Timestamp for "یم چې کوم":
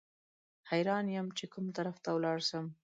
1.15-1.65